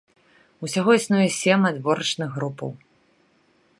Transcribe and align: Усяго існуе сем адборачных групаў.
Усяго 0.67 0.95
існуе 0.99 1.27
сем 1.39 1.67
адборачных 1.71 2.29
групаў. 2.39 2.71